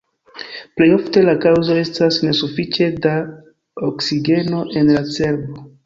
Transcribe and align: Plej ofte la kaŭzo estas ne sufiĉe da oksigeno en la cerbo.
Plej 0.79 0.87
ofte 0.93 1.23
la 1.25 1.35
kaŭzo 1.43 1.77
estas 1.83 2.19
ne 2.29 2.35
sufiĉe 2.41 2.89
da 3.07 3.15
oksigeno 3.93 4.67
en 4.83 4.95
la 4.99 5.09
cerbo. 5.17 5.71